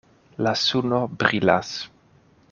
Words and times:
La 0.45 0.53
suno 0.61 1.01
brilas. 1.25 1.75